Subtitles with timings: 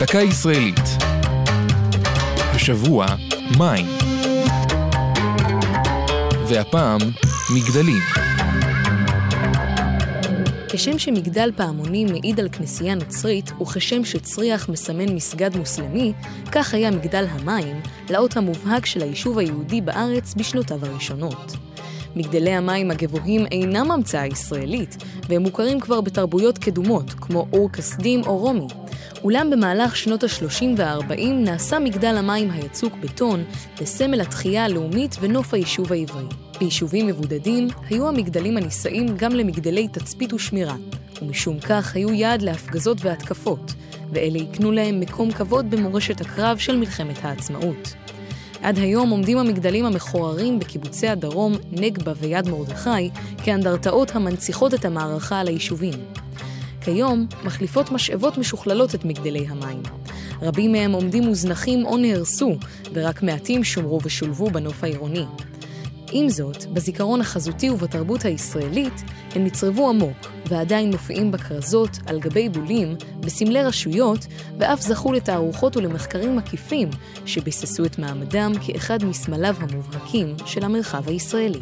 [0.00, 0.80] דקה ישראלית.
[2.36, 3.06] השבוע,
[3.58, 3.86] מים.
[6.48, 7.00] והפעם,
[7.54, 8.02] מגדלים.
[10.68, 16.12] כשם שמגדל פעמונים מעיד על כנסייה נוצרית, וכשם שצריח מסמן מסגד מוסלמי,
[16.52, 17.80] כך היה מגדל המים,
[18.10, 21.56] לאות המובהק של היישוב היהודי בארץ בשנותיו הראשונות.
[22.16, 24.96] מגדלי המים הגבוהים אינם המצאה ישראלית,
[25.28, 28.66] והם מוכרים כבר בתרבויות קדומות, כמו אור כסדים או רומי.
[29.24, 33.44] אולם במהלך שנות ה-30 וה-40 נעשה מגדל המים היצוק בטון
[33.80, 36.24] לסמל התחייה הלאומית ונוף היישוב העברי.
[36.60, 40.76] ביישובים מבודדים היו המגדלים הנישאים גם למגדלי תצפית ושמירה,
[41.22, 43.74] ומשום כך היו יעד להפגזות והתקפות,
[44.12, 47.94] ואלה הקנו להם מקום כבוד במורשת הקרב של מלחמת העצמאות.
[48.62, 53.10] עד היום עומדים המגדלים המכוערים בקיבוצי הדרום, נגבה ויד מרדכי,
[53.44, 55.94] כאנדרטאות המנציחות את המערכה על היישובים.
[56.80, 59.82] כיום מחליפות משאבות משוכללות את מגדלי המים.
[60.42, 62.56] רבים מהם עומדים מוזנחים או נהרסו,
[62.92, 65.24] ורק מעטים שומרו ושולבו בנוף העירוני.
[66.12, 69.02] עם זאת, בזיכרון החזותי ובתרבות הישראלית,
[69.34, 74.26] הם נצרבו עמוק, ועדיין מופיעים בכרזות, על גבי בולים, בסמלי רשויות,
[74.58, 76.90] ואף זכו לתערוכות ולמחקרים מקיפים,
[77.26, 81.60] שביססו את מעמדם כאחד מסמליו המובהקים של המרחב הישראלי.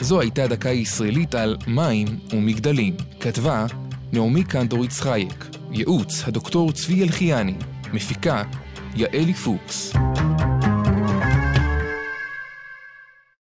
[0.00, 2.96] זו הייתה דקה ישראלית על מים ומגדלים.
[3.20, 3.66] כתבה
[4.12, 5.46] נעמי קנטור יצחייק.
[5.70, 7.54] ייעוץ הדוקטור צבי אלחיאני.
[7.92, 8.42] מפיקה
[8.94, 9.92] יעלי פוקס.